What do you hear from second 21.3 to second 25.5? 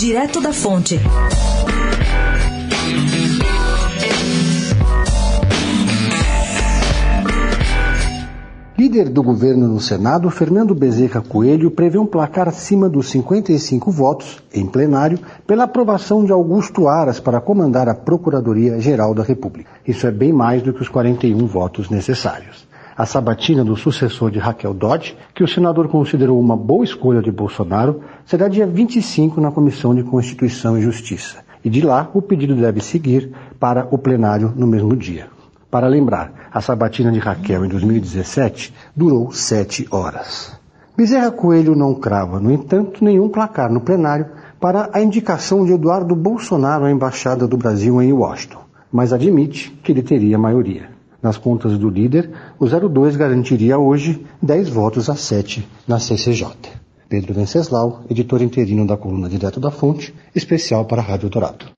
votos necessários. A sabatina do sucessor de Raquel Dodge, que o